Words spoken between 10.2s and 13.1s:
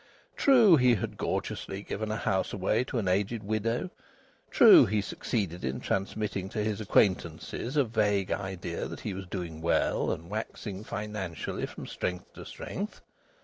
waxing financially from strength to strength!